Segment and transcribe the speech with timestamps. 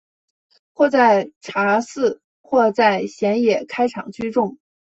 [0.73, 4.57] 或在茶肆或在野闲开场聚众。